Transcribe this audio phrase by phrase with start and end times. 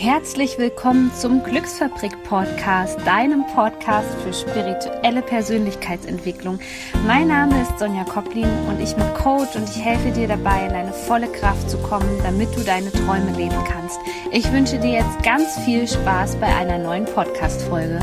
[0.00, 6.60] Herzlich willkommen zum Glücksfabrik Podcast, deinem Podcast für spirituelle Persönlichkeitsentwicklung.
[7.04, 10.72] Mein Name ist Sonja Koplin und ich bin Coach und ich helfe dir dabei, in
[10.72, 13.98] deine volle Kraft zu kommen, damit du deine Träume leben kannst.
[14.30, 17.98] Ich wünsche dir jetzt ganz viel Spaß bei einer neuen Podcast-Folge.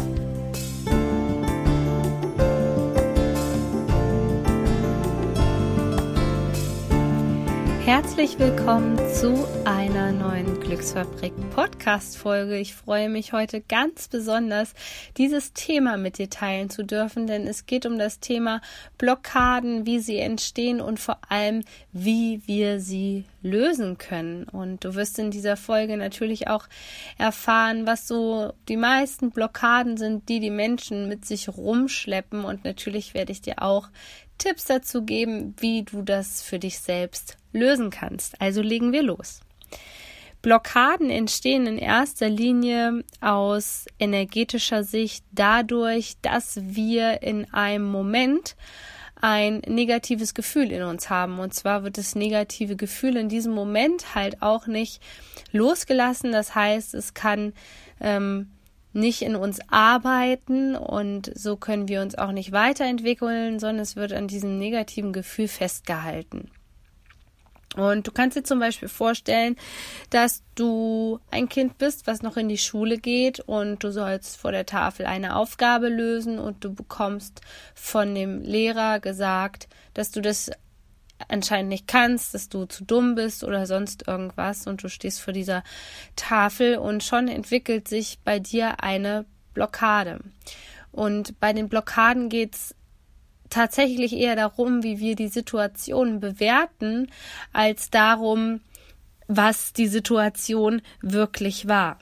[7.86, 12.58] Herzlich willkommen zu einer neuen Glücksfabrik Podcast Folge.
[12.58, 14.74] Ich freue mich heute ganz besonders,
[15.18, 18.62] dieses Thema mit dir teilen zu dürfen, denn es geht um das Thema
[18.98, 24.46] Blockaden, wie sie entstehen und vor allem, wie wir sie lösen können.
[24.46, 26.66] Und du wirst in dieser Folge natürlich auch
[27.20, 32.46] erfahren, was so die meisten Blockaden sind, die die Menschen mit sich rumschleppen.
[32.46, 33.90] Und natürlich werde ich dir auch
[34.38, 38.42] Tipps dazu geben, wie du das für dich selbst lösen kannst.
[38.42, 39.42] Also legen wir los.
[40.42, 48.56] Blockaden entstehen in erster Linie aus energetischer Sicht dadurch, dass wir in einem Moment
[49.20, 51.40] ein negatives Gefühl in uns haben.
[51.40, 55.02] Und zwar wird das negative Gefühl in diesem Moment halt auch nicht
[55.52, 56.32] losgelassen.
[56.32, 57.54] Das heißt, es kann
[58.00, 58.52] ähm,
[58.96, 64.14] nicht in uns arbeiten und so können wir uns auch nicht weiterentwickeln, sondern es wird
[64.14, 66.50] an diesem negativen Gefühl festgehalten.
[67.76, 69.58] Und du kannst dir zum Beispiel vorstellen,
[70.10, 74.54] dass du ein Kind bist, was noch in die Schule geht und du sollst vor
[74.54, 77.42] der Tafel eine Aufgabe lösen und du bekommst
[77.74, 80.52] von dem Lehrer gesagt, dass du das
[81.28, 85.34] anscheinend nicht kannst, dass du zu dumm bist oder sonst irgendwas und du stehst vor
[85.34, 85.64] dieser
[86.16, 90.20] Tafel und schon entwickelt sich bei dir eine Blockade.
[90.92, 92.76] Und bei den Blockaden geht's
[93.50, 97.12] tatsächlich eher darum, wie wir die Situation bewerten,
[97.54, 98.62] als darum,
[99.28, 102.00] was die Situation wirklich war.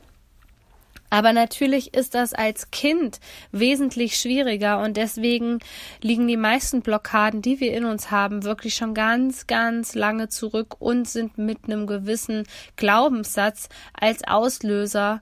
[1.14, 3.19] Aber natürlich ist das als Kind
[3.51, 5.59] wesentlich schwieriger und deswegen
[6.01, 10.78] liegen die meisten Blockaden, die wir in uns haben, wirklich schon ganz, ganz lange zurück
[10.79, 12.47] und sind mit einem gewissen
[12.78, 15.22] Glaubenssatz als Auslöser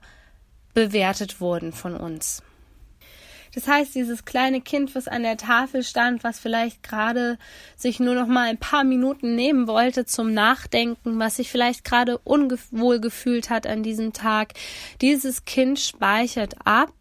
[0.72, 2.42] bewertet worden von uns.
[3.54, 7.38] Das heißt, dieses kleine Kind, was an der Tafel stand, was vielleicht gerade
[7.76, 12.18] sich nur noch mal ein paar Minuten nehmen wollte zum Nachdenken, was sich vielleicht gerade
[12.18, 14.54] unwohl gefühlt hat an diesem Tag,
[15.02, 16.92] dieses Kind speichert ab.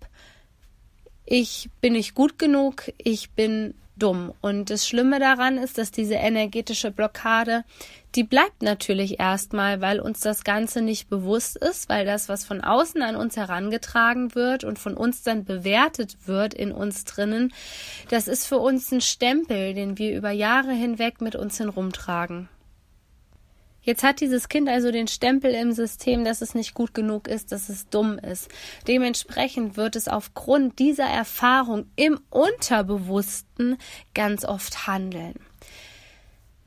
[1.25, 4.34] Ich bin nicht gut genug, ich bin dumm.
[4.41, 7.63] Und das Schlimme daran ist, dass diese energetische Blockade,
[8.16, 12.62] die bleibt natürlich erstmal, weil uns das Ganze nicht bewusst ist, weil das, was von
[12.62, 17.53] außen an uns herangetragen wird und von uns dann bewertet wird in uns drinnen,
[18.09, 22.50] das ist für uns ein Stempel, den wir über Jahre hinweg mit uns herumtragen.
[23.84, 27.52] Jetzt hat dieses Kind also den Stempel im System, dass es nicht gut genug ist,
[27.52, 28.50] dass es dumm ist.
[28.88, 33.78] Dementsprechend wird es aufgrund dieser Erfahrung im Unterbewussten
[34.14, 35.36] ganz oft handeln.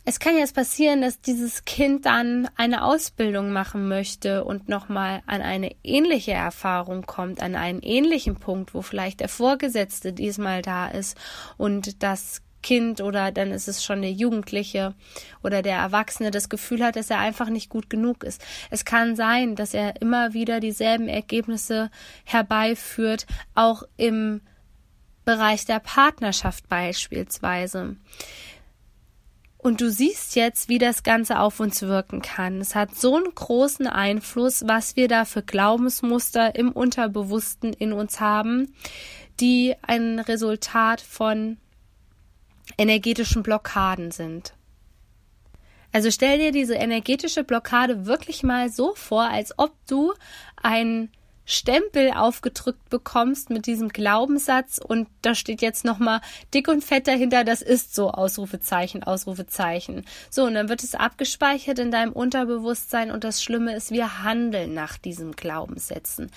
[0.06, 5.40] Es kann jetzt passieren, dass dieses Kind dann eine Ausbildung machen möchte und nochmal an
[5.40, 11.16] eine ähnliche Erfahrung kommt, an einen ähnlichen Punkt, wo vielleicht der Vorgesetzte diesmal da ist
[11.56, 14.94] und das Kind oder dann ist es schon der Jugendliche
[15.42, 18.42] oder der Erwachsene das Gefühl hat, dass er einfach nicht gut genug ist.
[18.70, 21.90] Es kann sein, dass er immer wieder dieselben Ergebnisse
[22.24, 24.40] herbeiführt, auch im
[25.26, 27.96] Bereich der Partnerschaft beispielsweise.
[29.58, 32.60] Und du siehst jetzt, wie das Ganze auf uns wirken kann.
[32.60, 38.20] Es hat so einen großen Einfluss, was wir da für Glaubensmuster im Unterbewussten in uns
[38.20, 38.74] haben,
[39.40, 41.58] die ein Resultat von
[42.78, 44.54] energetischen Blockaden sind.
[45.92, 50.12] Also stell dir diese energetische Blockade wirklich mal so vor, als ob du
[50.60, 51.08] ein
[51.46, 56.20] Stempel aufgedrückt bekommst mit diesem Glaubenssatz und da steht jetzt nochmal
[56.52, 60.04] dick und fett dahinter, das ist so, Ausrufezeichen, Ausrufezeichen.
[60.30, 64.74] So, und dann wird es abgespeichert in deinem Unterbewusstsein und das Schlimme ist, wir handeln
[64.74, 66.30] nach diesen Glaubenssätzen.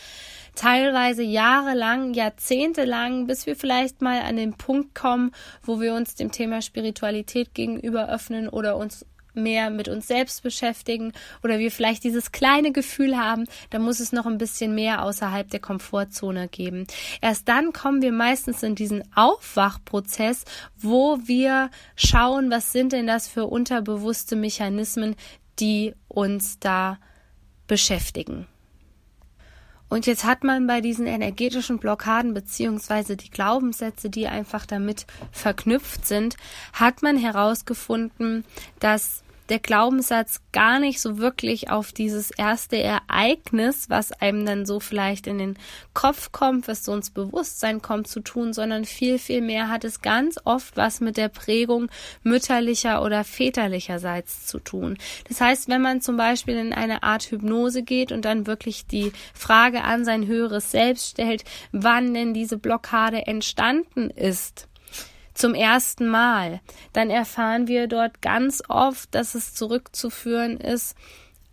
[0.56, 5.32] Teilweise jahrelang, jahrzehntelang, bis wir vielleicht mal an den Punkt kommen,
[5.62, 9.06] wo wir uns dem Thema Spiritualität gegenüber öffnen oder uns
[9.38, 11.14] mehr mit uns selbst beschäftigen
[11.44, 15.50] oder wir vielleicht dieses kleine Gefühl haben, da muss es noch ein bisschen mehr außerhalb
[15.50, 16.88] der Komfortzone geben.
[17.22, 20.44] Erst dann kommen wir meistens in diesen Aufwachprozess,
[20.76, 25.16] wo wir schauen, was sind denn das für unterbewusste Mechanismen,
[25.60, 26.98] die uns da
[27.68, 28.48] beschäftigen.
[29.90, 36.06] Und jetzt hat man bei diesen energetischen Blockaden beziehungsweise die Glaubenssätze, die einfach damit verknüpft
[36.06, 36.36] sind,
[36.74, 38.44] hat man herausgefunden,
[38.80, 44.80] dass der Glaubenssatz gar nicht so wirklich auf dieses erste Ereignis, was einem dann so
[44.80, 45.58] vielleicht in den
[45.94, 50.02] Kopf kommt, was so ins Bewusstsein kommt, zu tun, sondern viel, viel mehr hat es
[50.02, 51.90] ganz oft was mit der Prägung
[52.24, 54.98] mütterlicher oder väterlicherseits zu tun.
[55.28, 59.12] Das heißt, wenn man zum Beispiel in eine Art Hypnose geht und dann wirklich die
[59.34, 64.68] Frage an sein höheres Selbst stellt, wann denn diese Blockade entstanden ist,
[65.38, 66.62] zum ersten Mal,
[66.94, 70.96] dann erfahren wir dort ganz oft, dass es zurückzuführen ist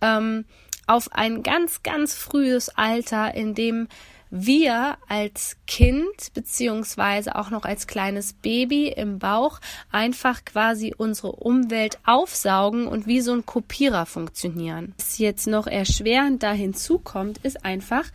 [0.00, 0.44] ähm,
[0.86, 3.88] auf ein ganz, ganz frühes Alter, in dem
[4.36, 9.60] wir als Kind beziehungsweise auch noch als kleines Baby im Bauch
[9.92, 14.92] einfach quasi unsere Umwelt aufsaugen und wie so ein Kopierer funktionieren.
[14.98, 18.06] Was jetzt noch erschwerend da hinzukommt, ist einfach,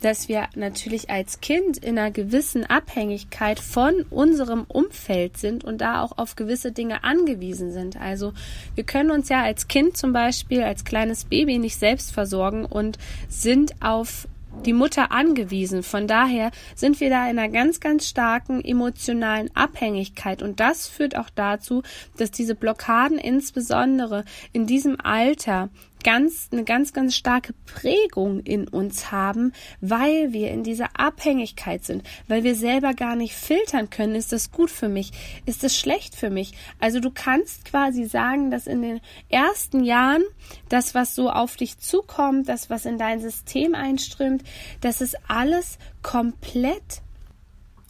[0.00, 6.02] dass wir natürlich als Kind in einer gewissen Abhängigkeit von unserem Umfeld sind und da
[6.02, 7.96] auch auf gewisse Dinge angewiesen sind.
[8.00, 8.32] Also
[8.74, 12.98] wir können uns ja als Kind zum Beispiel, als kleines Baby nicht selbst versorgen und
[13.28, 14.28] sind auf
[14.64, 15.82] die Mutter angewiesen.
[15.82, 20.42] Von daher sind wir da in einer ganz, ganz starken emotionalen Abhängigkeit.
[20.42, 21.82] Und das führt auch dazu,
[22.16, 25.68] dass diese Blockaden insbesondere in diesem Alter
[26.06, 32.04] ganz, eine ganz, ganz starke Prägung in uns haben, weil wir in dieser Abhängigkeit sind,
[32.28, 35.10] weil wir selber gar nicht filtern können, ist das gut für mich,
[35.46, 36.52] ist das schlecht für mich.
[36.78, 39.00] Also du kannst quasi sagen, dass in den
[39.30, 40.22] ersten Jahren
[40.68, 44.44] das, was so auf dich zukommt, das, was in dein System einströmt,
[44.80, 47.02] das ist alles komplett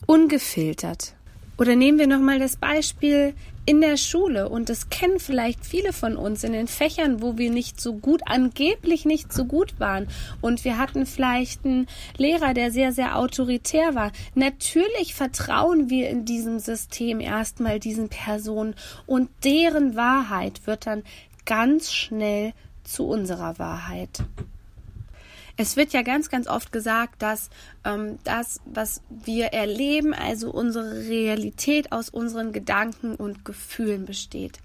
[0.06, 1.12] ungefiltert.
[1.58, 3.34] Oder nehmen wir nochmal das Beispiel
[3.66, 7.50] in der Schule und das kennen vielleicht viele von uns in den Fächern, wo wir
[7.50, 10.06] nicht so gut, angeblich nicht so gut waren
[10.40, 14.12] und wir hatten vielleicht einen Lehrer, der sehr, sehr autoritär war.
[14.34, 18.74] Natürlich vertrauen wir in diesem System erstmal diesen Personen
[19.04, 21.02] und deren Wahrheit wird dann
[21.44, 22.52] ganz schnell
[22.84, 24.22] zu unserer Wahrheit.
[25.58, 27.48] Es wird ja ganz, ganz oft gesagt, dass
[27.84, 34.58] ähm, das, was wir erleben, also unsere Realität aus unseren Gedanken und Gefühlen besteht.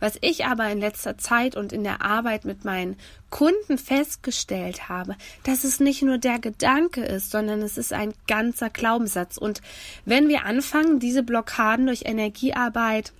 [0.00, 2.96] Was ich aber in letzter Zeit und in der Arbeit mit meinen
[3.30, 8.68] Kunden festgestellt habe, dass es nicht nur der Gedanke ist, sondern es ist ein ganzer
[8.68, 9.38] Glaubenssatz.
[9.38, 9.62] Und
[10.04, 13.12] wenn wir anfangen, diese Blockaden durch Energiearbeit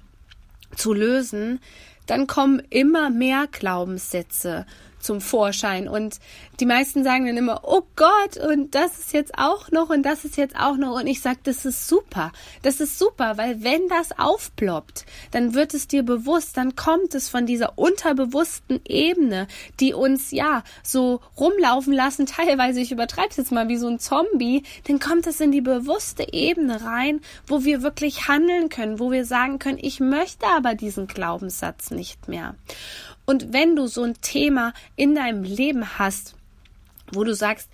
[0.77, 1.61] zu lösen,
[2.07, 4.67] dann kommen immer mehr Glaubenssätze
[5.05, 5.89] zum Vorschein.
[5.89, 6.19] Und
[6.61, 10.25] die meisten sagen dann immer, oh Gott, und das ist jetzt auch noch und das
[10.25, 11.01] ist jetzt auch noch.
[11.01, 12.33] Und ich sage, das ist super.
[12.63, 17.29] Das ist super, weil wenn das aufploppt, dann wird es dir bewusst, dann kommt es
[17.29, 19.47] von dieser unterbewussten Ebene,
[19.81, 23.99] die uns ja so rumlaufen lassen, teilweise, ich übertreibe es jetzt mal wie so ein
[23.99, 29.11] Zombie, dann kommt es in die bewusste Ebene rein, wo wir wirklich handeln können, wo
[29.11, 32.55] wir sagen können, ich möchte aber diesen Glaubenssatz nicht mehr.
[33.27, 36.35] Und wenn du so ein Thema in deinem Leben hast,
[37.13, 37.71] wo du sagst,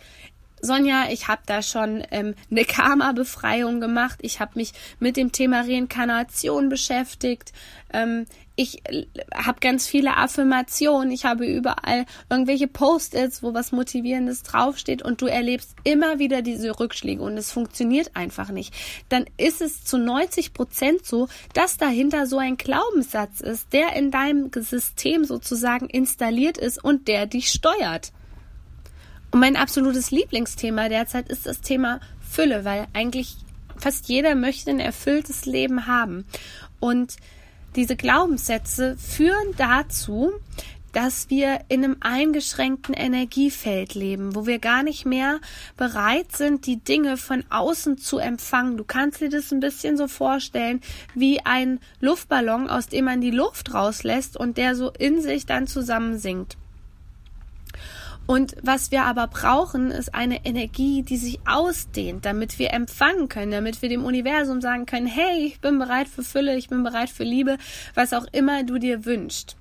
[0.63, 4.19] Sonja, ich habe da schon ähm, eine Karma-Befreiung gemacht.
[4.23, 7.53] Ich habe mich mit dem Thema Reinkarnation beschäftigt.
[7.93, 8.27] Ähm,
[8.57, 11.11] ich äh, habe ganz viele Affirmationen.
[11.11, 16.79] Ich habe überall irgendwelche Post-its, wo was Motivierendes draufsteht und du erlebst immer wieder diese
[16.79, 18.75] Rückschläge und es funktioniert einfach nicht.
[19.09, 24.11] Dann ist es zu 90 Prozent so, dass dahinter so ein Glaubenssatz ist, der in
[24.11, 28.13] deinem System sozusagen installiert ist und der dich steuert.
[29.31, 33.37] Und mein absolutes Lieblingsthema derzeit ist das Thema Fülle, weil eigentlich
[33.77, 36.25] fast jeder möchte ein erfülltes Leben haben.
[36.81, 37.17] Und
[37.77, 40.33] diese Glaubenssätze führen dazu,
[40.93, 45.39] dass wir in einem eingeschränkten Energiefeld leben, wo wir gar nicht mehr
[45.77, 48.77] bereit sind, die Dinge von außen zu empfangen.
[48.77, 50.81] Du kannst dir das ein bisschen so vorstellen
[51.15, 55.69] wie ein Luftballon, aus dem man die Luft rauslässt und der so in sich dann
[55.69, 56.57] zusammensinkt.
[58.31, 63.51] Und was wir aber brauchen, ist eine Energie, die sich ausdehnt, damit wir empfangen können,
[63.51, 67.11] damit wir dem Universum sagen können, hey, ich bin bereit für Fülle, ich bin bereit
[67.11, 67.59] für Liebe,
[67.95, 69.57] was auch immer du dir wünschst.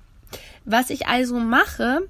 [0.64, 2.02] Was ich also mache,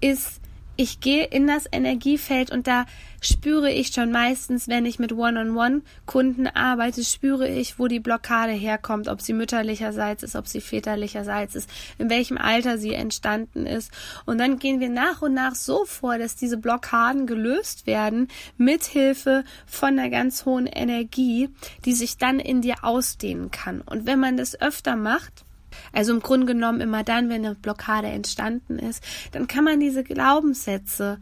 [0.00, 0.40] ist
[0.76, 2.86] ich gehe in das Energiefeld und da
[3.20, 9.08] spüre ich schon meistens, wenn ich mit One-on-One-Kunden arbeite, spüre ich, wo die Blockade herkommt,
[9.08, 13.90] ob sie mütterlicherseits ist, ob sie väterlicherseits ist, in welchem Alter sie entstanden ist.
[14.26, 19.44] Und dann gehen wir nach und nach so vor, dass diese Blockaden gelöst werden, mithilfe
[19.66, 21.48] von einer ganz hohen Energie,
[21.84, 23.80] die sich dann in dir ausdehnen kann.
[23.80, 25.44] Und wenn man das öfter macht,
[25.92, 29.02] also im Grunde genommen immer dann, wenn eine Blockade entstanden ist,
[29.32, 31.18] dann kann man diese Glaubenssätze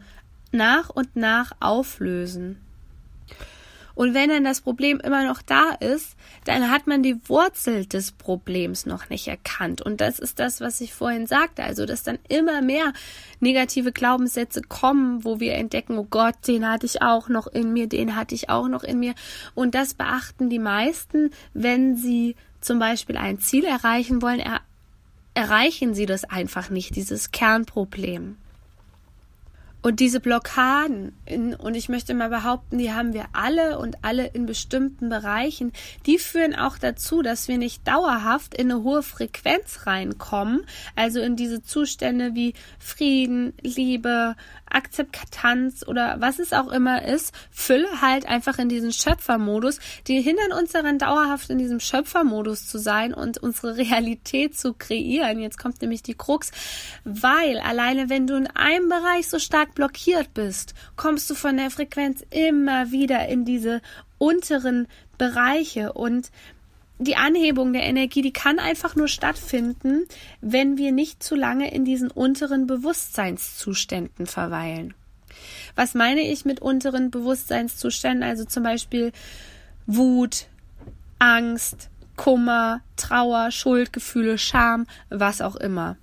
[0.51, 2.57] nach und nach auflösen.
[3.95, 8.11] Und wenn dann das Problem immer noch da ist, dann hat man die Wurzel des
[8.11, 9.81] Problems noch nicht erkannt.
[9.81, 11.63] Und das ist das, was ich vorhin sagte.
[11.63, 12.93] Also, dass dann immer mehr
[13.39, 17.87] negative Glaubenssätze kommen, wo wir entdecken, oh Gott, den hatte ich auch noch in mir,
[17.87, 19.13] den hatte ich auch noch in mir.
[19.53, 24.61] Und das beachten die meisten, wenn sie zum Beispiel ein Ziel erreichen wollen, er
[25.33, 28.37] erreichen sie das einfach nicht, dieses Kernproblem.
[29.83, 34.27] Und diese Blockaden, in, und ich möchte mal behaupten, die haben wir alle und alle
[34.27, 35.73] in bestimmten Bereichen,
[36.05, 41.35] die führen auch dazu, dass wir nicht dauerhaft in eine hohe Frequenz reinkommen, also in
[41.35, 44.37] diese Zustände wie Frieden, Liebe,
[44.73, 50.53] Akzeptanz oder was es auch immer ist, Fülle halt einfach in diesen Schöpfermodus, die hindern
[50.53, 55.39] uns daran, dauerhaft in diesem Schöpfermodus zu sein und unsere Realität zu kreieren.
[55.39, 56.51] Jetzt kommt nämlich die Krux,
[57.03, 61.69] weil alleine wenn du in einem Bereich so stark blockiert bist, kommst du von der
[61.69, 63.81] Frequenz immer wieder in diese
[64.17, 64.87] unteren
[65.17, 66.31] Bereiche und
[66.99, 70.05] die Anhebung der Energie, die kann einfach nur stattfinden,
[70.41, 74.93] wenn wir nicht zu lange in diesen unteren Bewusstseinszuständen verweilen.
[75.75, 78.23] Was meine ich mit unteren Bewusstseinszuständen?
[78.23, 79.11] Also zum Beispiel
[79.87, 80.47] Wut,
[81.19, 85.97] Angst, Kummer, Trauer, Schuldgefühle, Scham, was auch immer.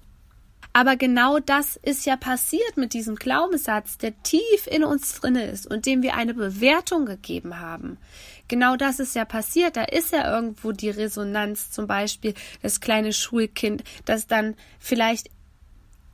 [0.73, 5.67] Aber genau das ist ja passiert mit diesem Glaubenssatz, der tief in uns drinne ist
[5.67, 7.99] und dem wir eine Bewertung gegeben haben.
[8.47, 9.77] Genau das ist ja passiert.
[9.77, 15.31] Da ist ja irgendwo die Resonanz, zum Beispiel das kleine Schulkind, das dann vielleicht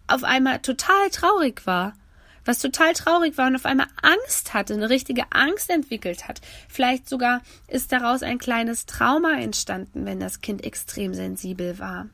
[0.06, 1.94] auf einmal total traurig war
[2.46, 6.40] was total traurig war und auf einmal Angst hatte, eine richtige Angst entwickelt hat.
[6.68, 12.06] Vielleicht sogar ist daraus ein kleines Trauma entstanden, wenn das Kind extrem sensibel war.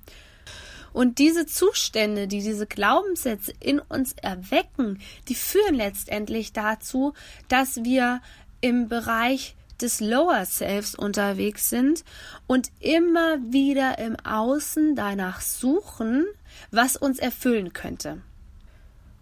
[0.93, 7.15] Und diese Zustände, die diese Glaubenssätze in uns erwecken, die führen letztendlich dazu,
[7.49, 8.21] dass wir
[8.61, 12.05] im Bereich des Lower Selves unterwegs sind
[12.47, 16.27] und immer wieder im Außen danach suchen,
[16.71, 18.21] was uns erfüllen könnte.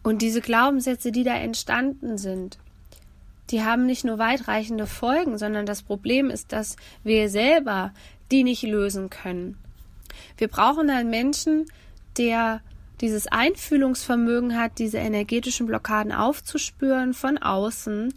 [0.03, 2.59] Und diese Glaubenssätze, die da entstanden sind,
[3.50, 7.93] die haben nicht nur weitreichende Folgen, sondern das Problem ist, dass wir selber
[8.31, 9.59] die nicht lösen können.
[10.37, 11.67] Wir brauchen einen Menschen,
[12.17, 12.61] der
[13.00, 18.12] dieses Einfühlungsvermögen hat, diese energetischen Blockaden aufzuspüren von außen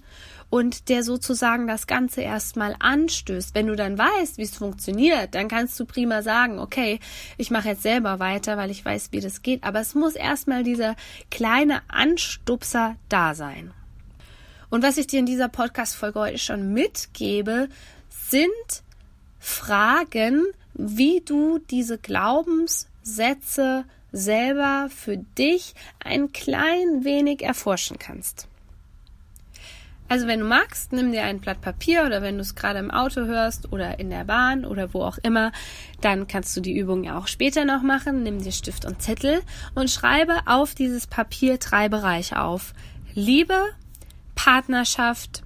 [0.49, 3.55] und der sozusagen das Ganze erstmal anstößt.
[3.55, 6.99] Wenn du dann weißt, wie es funktioniert, dann kannst du prima sagen, okay,
[7.37, 9.63] ich mache jetzt selber weiter, weil ich weiß, wie das geht.
[9.63, 10.95] Aber es muss erstmal dieser
[11.31, 13.71] kleine Anstupser da sein.
[14.69, 17.69] Und was ich dir in dieser Podcast-Folge heute schon mitgebe,
[18.09, 18.83] sind
[19.39, 20.43] Fragen,
[20.73, 28.47] wie du diese Glaubenssätze selber für dich ein klein wenig erforschen kannst.
[30.09, 32.91] Also wenn du magst, nimm dir ein Blatt Papier oder wenn du es gerade im
[32.91, 35.51] Auto hörst oder in der Bahn oder wo auch immer,
[36.01, 38.21] dann kannst du die Übung ja auch später noch machen.
[38.21, 39.41] Nimm dir Stift und Zettel
[39.73, 42.73] und schreibe auf dieses Papier drei Bereiche auf.
[43.15, 43.57] Liebe,
[44.35, 45.42] Partnerschaft,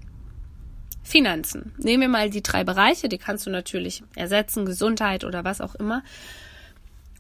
[1.08, 1.74] Finanzen.
[1.78, 5.74] Nehmen wir mal die drei Bereiche, die kannst du natürlich ersetzen, Gesundheit oder was auch
[5.76, 6.04] immer.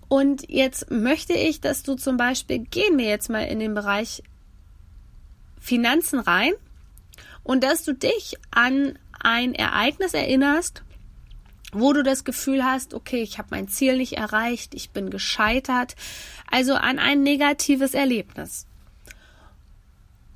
[0.10, 4.24] Und jetzt möchte ich, dass du zum Beispiel, gehen wir jetzt mal in den Bereich
[5.60, 6.52] Finanzen rein
[7.44, 10.84] und dass du dich an ein Ereignis erinnerst,
[11.72, 15.96] wo du das Gefühl hast, okay, ich habe mein Ziel nicht erreicht, ich bin gescheitert,
[16.52, 18.66] also an ein negatives Erlebnis.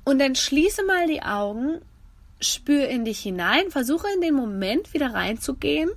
[0.04, 1.82] Und dann schließe mal die Augen
[2.42, 5.90] spür in dich hinein, versuche in den Moment wieder reinzugehen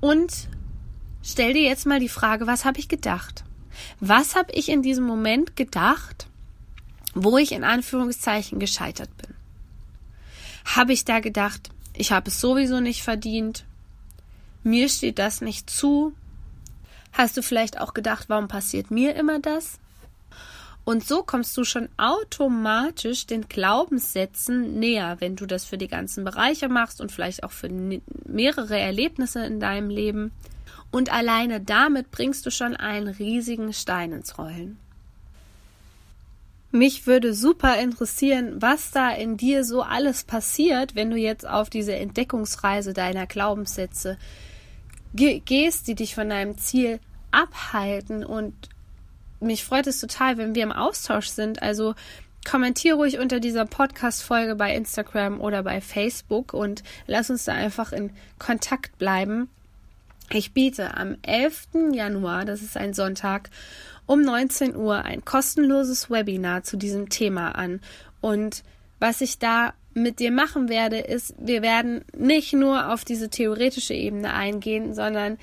[0.00, 0.48] und
[1.22, 3.42] stell dir jetzt mal die Frage, was habe ich gedacht?
[4.00, 6.26] Was habe ich in diesem Moment gedacht,
[7.14, 9.34] wo ich in Anführungszeichen gescheitert bin?
[10.64, 13.64] Habe ich da gedacht, ich habe es sowieso nicht verdient,
[14.62, 16.14] mir steht das nicht zu?
[17.12, 19.78] Hast du vielleicht auch gedacht, warum passiert mir immer das?
[20.84, 26.24] Und so kommst du schon automatisch den Glaubenssätzen näher, wenn du das für die ganzen
[26.24, 27.70] Bereiche machst und vielleicht auch für
[28.26, 30.32] mehrere Erlebnisse in deinem Leben.
[30.90, 34.78] Und alleine damit bringst du schon einen riesigen Stein ins Rollen.
[36.70, 41.70] Mich würde super interessieren, was da in dir so alles passiert, wenn du jetzt auf
[41.70, 44.18] diese Entdeckungsreise deiner Glaubenssätze
[45.14, 46.98] gehst, die dich von deinem Ziel
[47.30, 48.54] abhalten und
[49.44, 51.62] mich freut es total, wenn wir im Austausch sind.
[51.62, 51.94] Also
[52.44, 57.92] kommentiere ruhig unter dieser Podcast-Folge bei Instagram oder bei Facebook und lass uns da einfach
[57.92, 59.48] in Kontakt bleiben.
[60.30, 61.68] Ich biete am 11.
[61.92, 63.50] Januar, das ist ein Sonntag,
[64.06, 67.80] um 19 Uhr ein kostenloses Webinar zu diesem Thema an.
[68.20, 68.62] Und
[69.00, 73.94] was ich da mit dir machen werde, ist, wir werden nicht nur auf diese theoretische
[73.94, 75.38] Ebene eingehen, sondern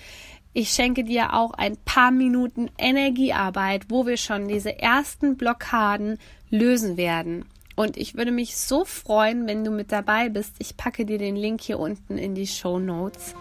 [0.53, 6.17] ich schenke dir auch ein paar Minuten Energiearbeit, wo wir schon diese ersten Blockaden
[6.49, 7.45] lösen werden.
[7.75, 10.55] Und ich würde mich so freuen, wenn du mit dabei bist.
[10.59, 13.33] Ich packe dir den Link hier unten in die Show Notes.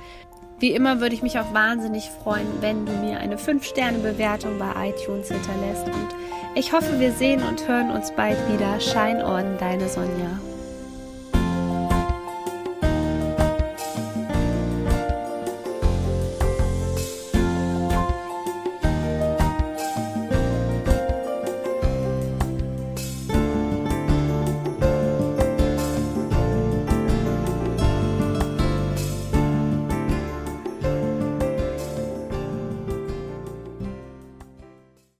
[0.60, 5.28] Wie immer würde ich mich auch wahnsinnig freuen, wenn du mir eine 5-Sterne-Bewertung bei iTunes
[5.28, 5.86] hinterlässt.
[5.86, 6.08] Und
[6.54, 8.78] ich hoffe, wir sehen und hören uns bald wieder.
[8.78, 10.38] Shine on, deine Sonja.